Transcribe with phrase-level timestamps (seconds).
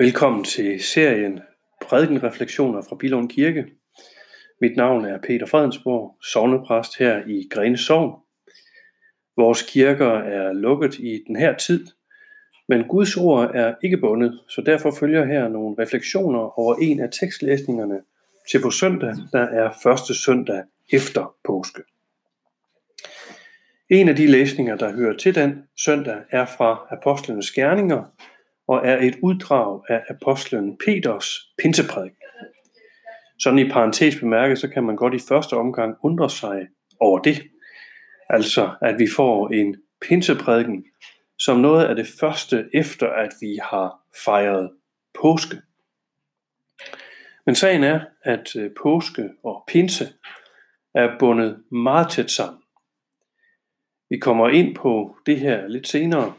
[0.00, 1.40] Velkommen til serien
[1.82, 3.66] Prædikenreflektioner fra Bilund Kirke.
[4.60, 8.20] Mit navn er Peter Fredensborg, sovnepræst her i Grene Sogn.
[9.36, 11.86] Vores kirker er lukket i den her tid,
[12.68, 17.08] men Guds ord er ikke bundet, så derfor følger her nogle refleksioner over en af
[17.20, 18.00] tekstlæsningerne
[18.50, 21.82] til på søndag, der er første søndag efter påske.
[23.88, 28.04] En af de læsninger, der hører til den søndag, er fra Apostlenes Gerninger,
[28.70, 31.26] og er et uddrag af apostlen Peters
[31.62, 32.12] pinseprædik.
[33.38, 36.68] Sådan i parentes bemærket, så kan man godt i første omgang undre sig
[37.00, 37.42] over det.
[38.28, 40.84] Altså, at vi får en pinseprædiken
[41.38, 44.70] som noget af det første efter, at vi har fejret
[45.22, 45.56] påske.
[47.46, 50.08] Men sagen er, at øh, påske og pinse
[50.94, 52.62] er bundet meget tæt sammen.
[54.10, 56.34] Vi kommer ind på det her lidt senere,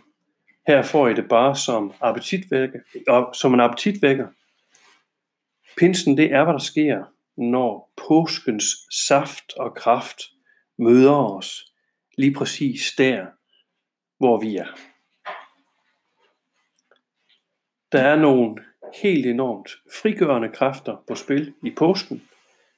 [0.68, 4.28] her får I det bare som, appetitvækker, øh, som en appetitvækker.
[5.78, 7.04] Pinsen, det er, hvad der sker,
[7.38, 8.66] når påskens
[9.08, 10.22] saft og kraft
[10.78, 11.74] møder os
[12.18, 13.26] lige præcis der,
[14.18, 14.68] hvor vi er.
[17.92, 18.64] Der er nogle
[19.04, 19.70] helt enormt
[20.02, 22.28] frigørende kræfter på spil i påsken.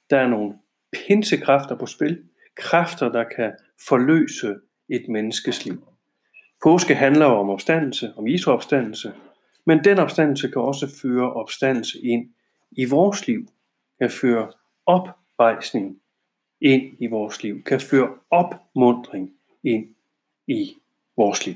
[0.09, 0.59] Der er nogle
[0.91, 2.23] pinsekræfter på spil.
[2.55, 3.53] Kræfter, der kan
[3.87, 4.55] forløse
[4.89, 5.92] et menneskes liv.
[6.63, 9.13] Påske handler om opstandelse, om Jesu opstandelse,
[9.65, 12.29] men den opstandelse kan også føre opstandelse ind
[12.71, 13.47] i vores liv,
[13.99, 14.51] kan føre
[14.85, 15.99] oprejsning
[16.61, 19.31] ind i vores liv, kan føre opmundring
[19.63, 19.95] ind
[20.47, 20.77] i
[21.17, 21.55] vores liv.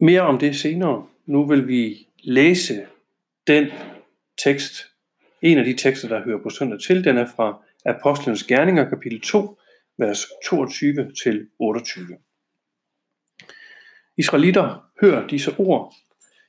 [0.00, 1.06] Mere om det senere.
[1.26, 2.86] Nu vil vi læse
[3.46, 3.66] den
[4.44, 4.72] tekst,
[5.42, 9.20] en af de tekster, der hører på søndag til, den er fra Apostlenes Gerninger, kapitel
[9.20, 9.58] 2,
[9.98, 12.18] vers 22 til 28.
[14.18, 15.94] Israelitter, hør disse ord.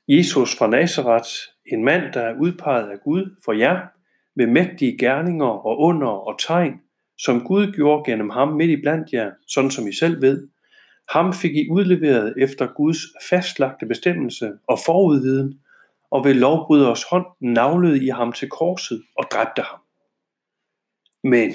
[0.07, 1.29] Jesus fra Nazareth,
[1.65, 3.87] en mand, der er udpeget af Gud for jer,
[4.35, 6.81] med mægtige gerninger og under og tegn,
[7.17, 10.47] som Gud gjorde gennem ham midt i blandt jer, sådan som I selv ved.
[11.09, 12.97] Ham fik I udleveret efter Guds
[13.29, 15.59] fastlagte bestemmelse og forudviden,
[16.11, 19.79] og ved lovbryderes hånd navlede I ham til korset og dræbte ham.
[21.23, 21.53] Men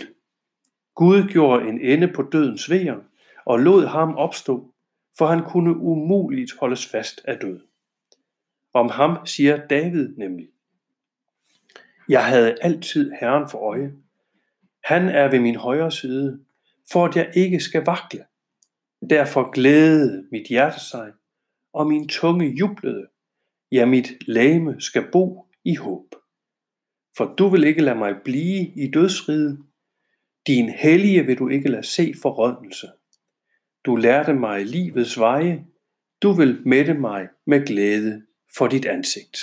[0.95, 2.97] Gud gjorde en ende på dødens vejer
[3.45, 4.72] og lod ham opstå,
[5.19, 7.61] for han kunne umuligt holdes fast af død.
[8.75, 10.49] Om ham siger David nemlig,
[12.09, 13.93] Jeg havde altid Herren for øje.
[14.85, 16.45] Han er ved min højre side,
[16.93, 18.25] for at jeg ikke skal vakle.
[19.11, 21.13] Derfor glædede mit hjerte sig,
[21.73, 23.07] og min tunge jublede.
[23.73, 26.15] Ja, mit lame skal bo i håb.
[27.17, 29.59] For du vil ikke lade mig blive i dødsriget.
[30.47, 32.87] Din hellige vil du ikke lade se forrådnelse.
[33.87, 35.65] Du lærte mig livets veje,
[36.23, 38.23] du vil mætte mig med glæde
[38.57, 39.39] for dit ansigt.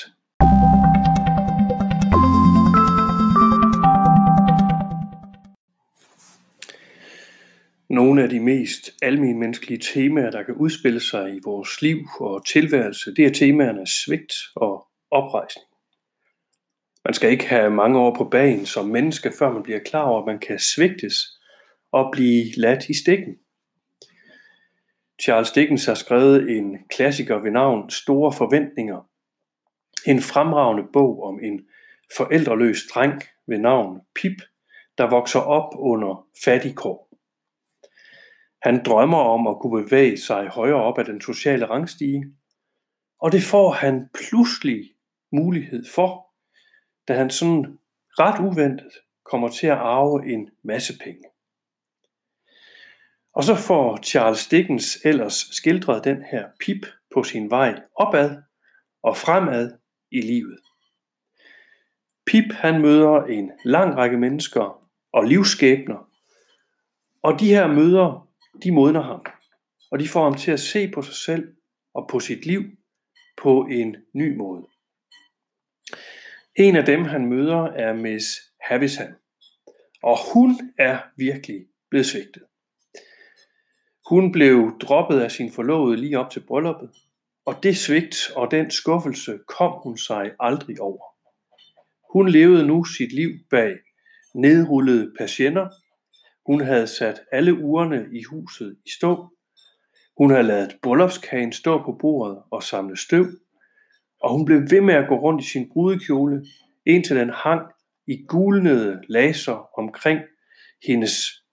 [7.90, 13.16] Nogle af de mest almindelige temaer, der kan udspille sig i vores liv og tilværelse,
[13.16, 15.68] det er temaerne svigt og oprejsning.
[17.06, 20.20] Man skal ikke have mange år på banen som menneske, før man bliver klar over,
[20.20, 21.16] at man kan svigtes
[21.92, 23.36] og blive ladt i stikken.
[25.24, 29.10] Charles Dickens har skrevet en klassiker ved navn Store Forventninger.
[30.08, 31.68] En fremragende bog om en
[32.18, 34.38] forældreløs dreng ved navn Pip,
[34.98, 37.10] der vokser op under fattigkår.
[38.62, 42.34] Han drømmer om at kunne bevæge sig højere op ad den sociale rangstige,
[43.22, 44.92] og det får han pludselig
[45.32, 46.28] mulighed for,
[47.08, 47.78] da han sådan
[48.20, 48.92] ret uventet
[49.32, 51.24] kommer til at arve en masse penge.
[53.34, 58.42] Og så får Charles Dickens ellers skildret den her pip på sin vej opad
[59.04, 59.78] og fremad
[60.12, 60.60] i livet.
[62.26, 66.10] Pip han møder en lang række mennesker og livsskæbner,
[67.24, 68.30] og de her møder,
[68.64, 69.26] de modner ham,
[69.92, 71.54] og de får ham til at se på sig selv
[71.94, 72.64] og på sit liv
[73.38, 74.68] på en ny måde.
[76.56, 78.26] En af dem, han møder, er Miss
[78.62, 79.14] Havisham,
[80.04, 82.44] og hun er virkelig blevet svigtet.
[84.10, 86.90] Hun blev droppet af sin forlovede lige op til brylluppet,
[87.46, 91.06] og det svigt og den skuffelse kom hun sig aldrig over.
[92.14, 93.78] Hun levede nu sit liv bag
[94.36, 95.68] nedrullede patienter.
[96.46, 99.30] Hun havde sat alle ugerne i huset i stå.
[100.18, 103.26] Hun havde ladet bryllupskagen stå på bordet og samle støv.
[104.22, 106.46] Og hun blev ved med at gå rundt i sin brudekjole,
[106.86, 107.62] indtil den hang
[108.08, 110.20] i gulnede laser omkring
[110.88, 111.44] hendes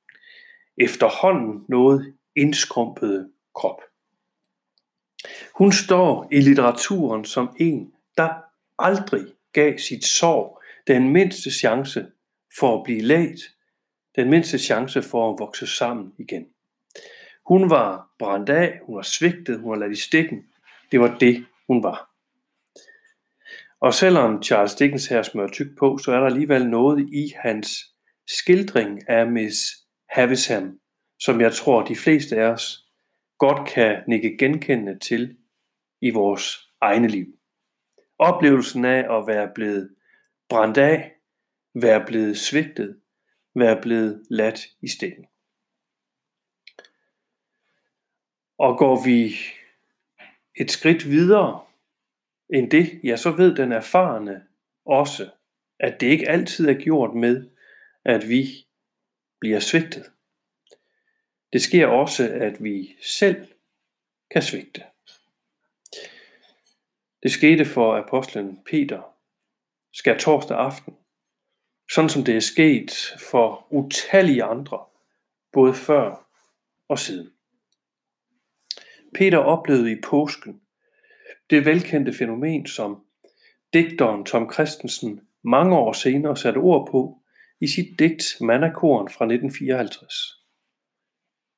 [0.79, 3.81] efterhånden noget indskrumpede krop.
[5.55, 8.31] Hun står i litteraturen som en, der
[8.79, 12.07] aldrig gav sit sorg den mindste chance
[12.59, 13.41] for at blive lægt,
[14.17, 16.47] den mindste chance for at vokse sammen igen.
[17.47, 20.45] Hun var brændt af, hun var svigtet, hun var ladt i stikken.
[20.93, 22.11] Det var det, hun var.
[23.81, 27.69] Og selvom Charles Dickens her smører tyk på, så er der alligevel noget i hans
[28.27, 29.59] skildring af Miss
[30.09, 30.79] Havisham,
[31.21, 32.87] som jeg tror, de fleste af os
[33.39, 35.37] godt kan nikke genkendende til
[36.01, 37.27] i vores egne liv.
[38.19, 39.95] Oplevelsen af at være blevet
[40.49, 41.13] brændt af,
[41.75, 43.01] være blevet svigtet,
[43.55, 45.27] være blevet ladt i stikken.
[48.59, 49.35] Og går vi
[50.61, 51.65] et skridt videre
[52.49, 54.47] end det, ja, så ved den erfarne
[54.85, 55.31] også,
[55.81, 57.51] at det ikke altid er gjort med,
[58.05, 58.67] at vi
[59.41, 60.11] bliver svigtet.
[61.57, 63.47] Det sker også, at vi selv
[64.31, 64.83] kan svigte.
[67.23, 69.03] Det skete for apostlen Peter
[69.93, 70.97] skal torsdag aften,
[71.93, 72.93] sådan som det er sket
[73.31, 74.85] for utallige andre,
[75.53, 76.29] både før
[76.89, 77.33] og siden.
[79.15, 80.61] Peter oplevede i påsken
[81.51, 83.05] det velkendte fænomen, som
[83.73, 87.19] digteren Tom Christensen mange år senere satte ord på
[87.61, 90.46] i sit digt Mandakorn fra 1954.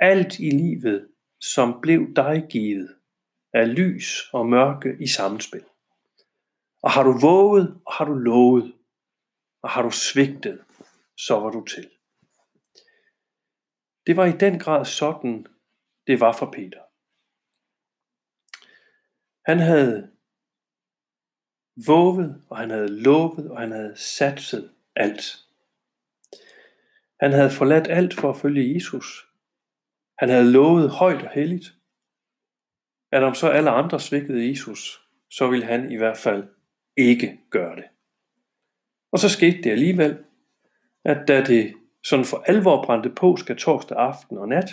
[0.00, 1.08] Alt i livet,
[1.40, 2.96] som blev dig givet,
[3.52, 5.64] er lys og mørke i samspil.
[6.82, 8.74] Og har du våget, og har du lovet,
[9.62, 10.64] og har du svigtet,
[11.16, 11.90] så var du til.
[14.06, 15.46] Det var i den grad sådan,
[16.06, 16.82] det var for Peter.
[19.50, 20.10] Han havde
[21.86, 25.46] våget, og han havde lovet, og han havde satset alt.
[27.20, 29.27] Han havde forladt alt for at følge Jesus.
[30.18, 31.74] Han havde lovet højt og helligt,
[33.12, 36.48] at om så alle andre svigtede Jesus, så ville han i hvert fald
[36.96, 37.84] ikke gøre det.
[39.12, 40.24] Og så skete det alligevel,
[41.04, 41.74] at da det
[42.04, 44.70] sådan for alvor brændte på skal torsdag aften og nat,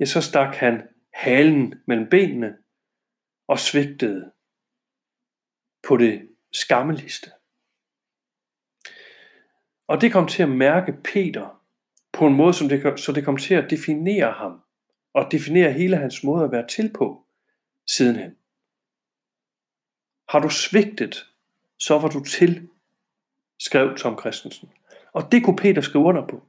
[0.00, 2.58] ja, så stak han halen mellem benene
[3.48, 4.32] og svigtede
[5.88, 7.30] på det skammeligste.
[9.88, 11.61] Og det kom til at mærke Peter
[12.12, 14.60] på en måde, som det, så det kom til at definere ham,
[15.14, 17.26] og definere hele hans måde at være til på
[17.86, 18.36] sidenhen.
[20.28, 21.26] Har du svigtet,
[21.78, 22.68] så var du til,
[23.60, 24.68] skrev Tom Christensen.
[25.12, 26.42] Og det kunne Peter skrive under på.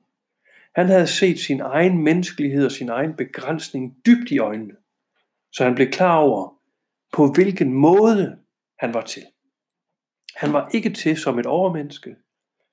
[0.76, 4.76] Han havde set sin egen menneskelighed og sin egen begrænsning dybt i øjnene,
[5.52, 6.56] så han blev klar over,
[7.14, 8.40] på hvilken måde
[8.80, 9.24] han var til.
[10.36, 12.16] Han var ikke til som et overmenneske.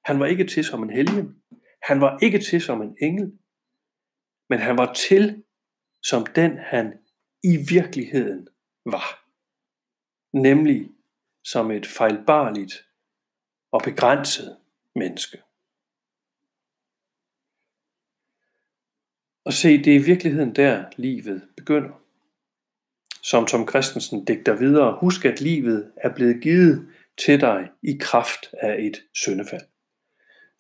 [0.05, 1.37] Han var ikke til som en helgen.
[1.82, 3.38] Han var ikke til som en engel.
[4.49, 5.44] Men han var til
[6.03, 6.99] som den han
[7.43, 8.49] i virkeligheden
[8.85, 9.27] var.
[10.32, 10.91] Nemlig
[11.44, 12.88] som et fejlbarligt
[13.73, 14.56] og begrænset
[14.94, 15.43] menneske.
[19.44, 22.00] Og se, det er i virkeligheden der livet begynder
[23.23, 26.88] som Tom Christensen digter videre, husk at livet er blevet givet
[27.19, 29.66] til dig i kraft af et syndefald.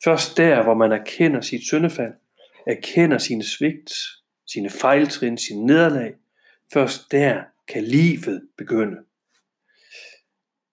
[0.04, 2.12] Først der, hvor man erkender sit syndefald,
[2.66, 3.92] erkender sine svigt,
[4.46, 6.14] sine fejltrin, sine nederlag,
[6.72, 8.96] først der kan livet begynde.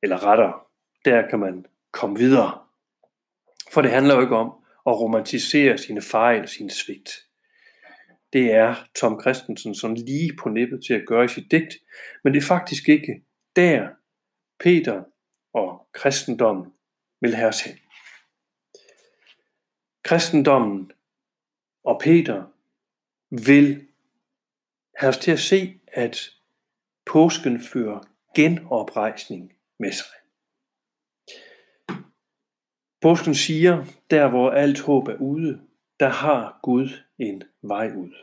[0.03, 0.53] Eller rettere,
[1.05, 2.60] der kan man komme videre.
[3.74, 4.48] For det handler jo ikke om
[4.88, 7.10] at romantisere sine fejl og sine svigt
[8.34, 11.75] det er Tom Christensen sådan lige på nippet til at gøre i sit digt,
[12.24, 13.24] men det er faktisk ikke
[13.55, 13.88] der,
[14.60, 15.03] Peter
[15.53, 16.72] og kristendommen
[17.22, 17.75] vil have os hen.
[20.07, 20.91] Kristendommen
[21.83, 22.43] og Peter
[23.29, 23.87] vil
[24.95, 26.29] have os til at se, at
[27.05, 27.99] påsken fører
[28.35, 30.17] genoprejsning med sig.
[33.01, 35.61] Påsken siger, der hvor alt håb er ude,
[35.99, 38.13] der har Gud en vej ud.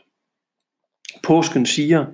[1.23, 2.05] Påsken siger,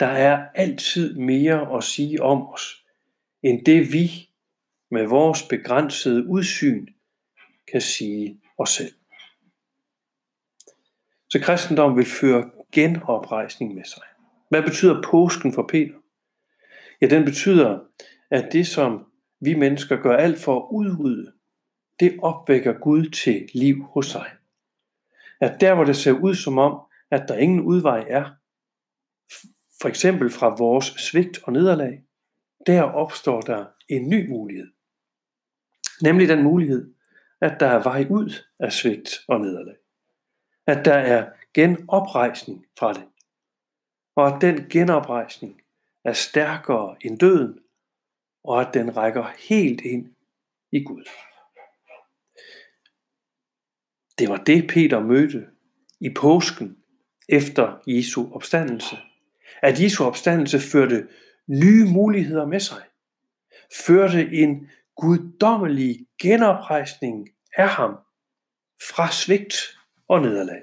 [0.00, 2.86] der er altid mere at sige om os,
[3.42, 4.30] end det vi
[4.90, 6.86] med vores begrænsede udsyn
[7.72, 8.92] kan sige os selv.
[11.30, 14.02] Så kristendom vil føre genoprejsning med sig.
[14.50, 15.94] Hvad betyder påsken for Peter?
[17.00, 17.80] Ja, den betyder,
[18.30, 19.06] at det som
[19.40, 21.32] vi mennesker gør alt for at udrydde,
[22.00, 24.30] det opvækker Gud til liv hos sig
[25.44, 26.80] at der hvor det ser ud som om,
[27.10, 28.24] at der ingen udvej er,
[29.80, 32.02] for eksempel fra vores svigt og nederlag,
[32.66, 34.72] der opstår der en ny mulighed.
[36.02, 36.94] Nemlig den mulighed,
[37.40, 39.76] at der er vej ud af svigt og nederlag.
[40.66, 43.04] At der er genoprejsning fra det.
[44.16, 45.60] Og at den genoprejsning
[46.04, 47.58] er stærkere end døden,
[48.44, 50.14] og at den rækker helt ind
[50.72, 51.04] i Gud.
[54.18, 55.46] Det var det, Peter mødte
[56.00, 56.78] i påsken
[57.28, 58.96] efter Jesu opstandelse.
[59.62, 61.08] At Jesu opstandelse førte
[61.46, 62.82] nye muligheder med sig.
[63.86, 67.94] Førte en guddommelige genoprejsning af ham
[68.88, 69.54] fra svigt
[70.08, 70.62] og nederlag.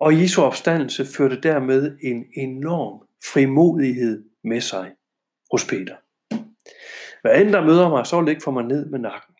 [0.00, 4.94] Og Jesu opstandelse førte dermed en enorm frimodighed med sig
[5.50, 5.96] hos Peter.
[7.22, 9.34] Hvad end der møder mig, så vil det ikke få mig ned med nakken.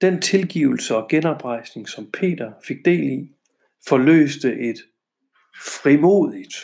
[0.00, 3.34] Den tilgivelse og genoprejsning, som Peter fik del i,
[3.88, 4.78] forløste et
[5.64, 6.54] frimodigt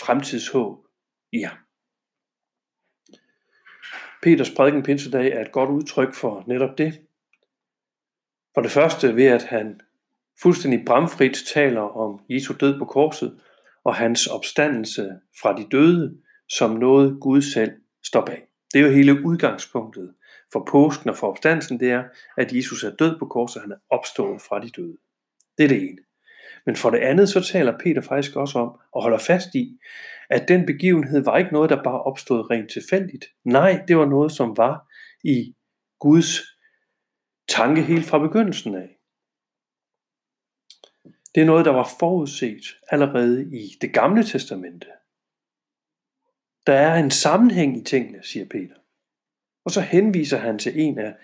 [0.00, 0.86] fremtidshåb
[1.32, 1.58] i ham.
[4.22, 7.00] Peters prædiken pinsedag er et godt udtryk for netop det.
[8.54, 9.80] For det første ved, at han
[10.42, 13.40] fuldstændig bramfrit taler om Jesu død på korset
[13.84, 17.72] og hans opstandelse fra de døde som noget Gud selv
[18.02, 18.46] står bag.
[18.72, 20.14] Det er jo hele udgangspunktet
[20.52, 22.04] for påsken og for opstandelsen, det er,
[22.36, 24.96] at Jesus er død på korset, og han er opstået fra de døde.
[25.58, 25.98] Det er det ene.
[26.66, 29.78] Men for det andet, så taler Peter faktisk også om og holder fast i,
[30.30, 33.24] at den begivenhed var ikke noget, der bare opstod rent tilfældigt.
[33.44, 34.92] Nej, det var noget, som var
[35.24, 35.54] i
[36.00, 36.40] Guds
[37.48, 38.96] tanke helt fra begyndelsen af.
[41.34, 44.86] Det er noget, der var forudset allerede i det gamle testamente.
[46.66, 48.74] Der er en sammenhæng i tingene, siger Peter.
[49.64, 51.14] Og så henviser han til en af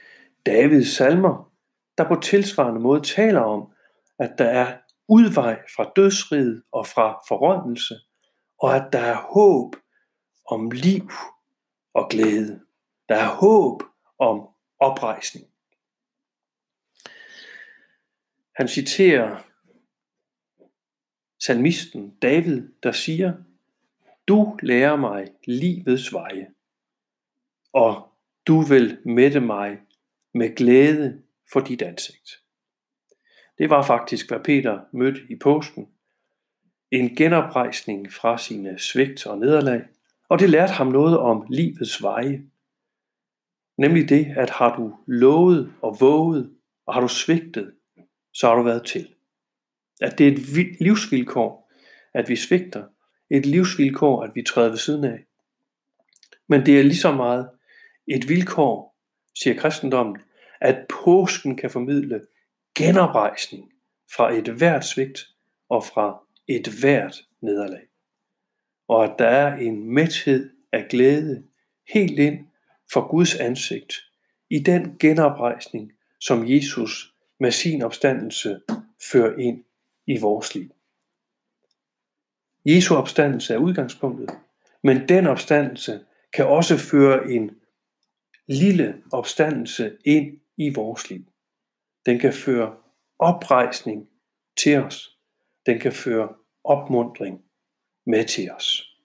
[0.46, 1.52] Davids salmer,
[1.98, 3.72] der på tilsvarende måde taler om,
[4.18, 4.76] at der er
[5.08, 7.94] udvej fra dødsriget og fra forrådnelse,
[8.58, 9.76] og at der er håb
[10.46, 11.10] om liv
[11.94, 12.60] og glæde.
[13.08, 13.82] Der er håb
[14.18, 14.48] om
[14.80, 15.46] oprejsning.
[18.56, 19.42] Han citerer
[21.42, 23.32] salmisten David, der siger,
[24.28, 26.54] Du lærer mig livets veje,
[27.72, 28.12] og
[28.46, 29.80] du vil mætte mig
[30.34, 31.22] med glæde
[31.52, 32.45] for dit ansigt.
[33.58, 35.88] Det var faktisk, hvad Peter mødte i påsken.
[36.90, 39.82] En genoprejsning fra sine svigt og nederlag,
[40.28, 42.42] og det lærte ham noget om livets veje.
[43.78, 46.50] Nemlig det, at har du lovet og våget,
[46.86, 47.74] og har du svigtet,
[48.34, 49.08] så har du været til.
[50.00, 51.72] At det er et livsvilkår,
[52.14, 52.84] at vi svigter.
[53.30, 55.24] Et livsvilkår, at vi træder ved siden af.
[56.48, 57.50] Men det er lige så meget
[58.06, 58.96] et vilkår,
[59.34, 60.16] siger kristendommen,
[60.60, 62.20] at påsken kan formidle
[62.76, 63.72] genoprejsning
[64.16, 65.28] fra et hvert svigt
[65.68, 67.86] og fra et hvert nederlag.
[68.88, 71.44] Og at der er en mæthed af glæde
[71.94, 72.46] helt ind
[72.92, 73.94] for Guds ansigt
[74.50, 78.60] i den genoprejsning, som Jesus med sin opstandelse
[79.10, 79.64] fører ind
[80.06, 80.70] i vores liv.
[82.64, 84.30] Jesu opstandelse er udgangspunktet,
[84.82, 86.00] men den opstandelse
[86.32, 87.50] kan også føre en
[88.46, 91.24] lille opstandelse ind i vores liv.
[92.06, 92.76] Den kan føre
[93.18, 94.08] oprejsning
[94.56, 95.18] til os.
[95.66, 96.34] Den kan føre
[96.64, 97.44] opmundring
[98.06, 98.96] med til os.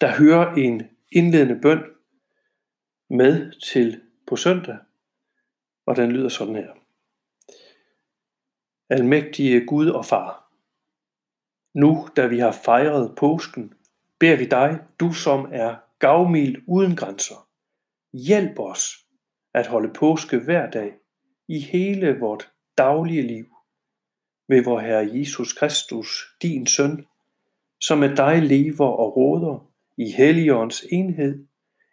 [0.00, 1.82] Der hører en indledende bøn
[3.10, 4.78] med til på søndag,
[5.86, 6.72] og den lyder sådan her.
[8.88, 10.52] Almægtige Gud og Far,
[11.74, 13.74] nu da vi har fejret påsken,
[14.18, 17.48] beder vi dig, du som er gavmild uden grænser,
[18.12, 19.06] hjælp os
[19.54, 20.99] at holde påske hver dag
[21.50, 23.46] i hele vort daglige liv
[24.48, 27.06] ved vor Herre Jesus Kristus, din søn,
[27.80, 31.46] som med dig lever og råder i Helligåndens enhed,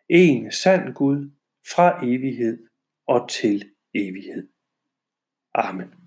[0.09, 1.31] en sand Gud
[1.73, 2.67] fra evighed
[3.07, 4.47] og til evighed.
[5.53, 6.06] Amen.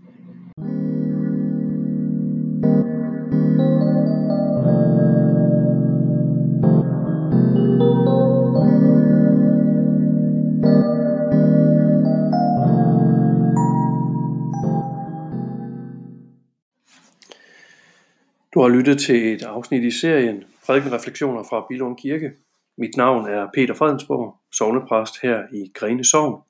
[18.55, 22.33] Du har lyttet til et afsnit i serien Prædikenreflektioner fra Bilund Kirke.
[22.79, 26.43] Mit navn er Peter Fredensborg, sovnepræst her i Grene Sogn.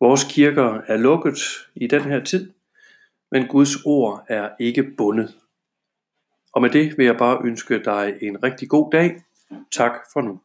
[0.00, 1.38] Vores kirker er lukket
[1.74, 2.52] i den her tid,
[3.30, 5.34] men Guds ord er ikke bundet.
[6.52, 9.22] Og med det vil jeg bare ønske dig en rigtig god dag.
[9.72, 10.40] Tak for nu.